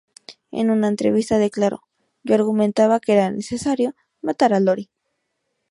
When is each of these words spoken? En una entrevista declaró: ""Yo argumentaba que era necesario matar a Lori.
En 0.49 0.71
una 0.71 0.87
entrevista 0.87 1.37
declaró: 1.37 1.83
""Yo 2.23 2.33
argumentaba 2.33 2.99
que 2.99 3.13
era 3.13 3.29
necesario 3.29 3.93
matar 4.23 4.51
a 4.51 4.59
Lori. 4.59 4.89